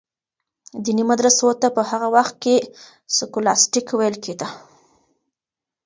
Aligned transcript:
دیني 0.83 1.03
مدرسو 1.11 1.47
ته 1.61 1.67
په 1.75 1.81
هغه 1.89 2.07
وخت 2.15 2.35
کي 2.43 2.55
سکولاستیک 3.17 3.87
ویل 3.99 4.15
کیده. 4.25 4.47